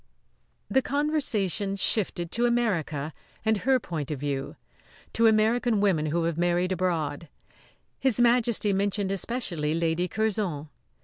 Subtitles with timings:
[0.67, 3.13] The conversation shifted to America
[3.45, 4.55] and her point of view;
[5.13, 7.29] to American women who have married abroad.
[7.99, 10.69] His Majesty mentioned especially Lady Curzon.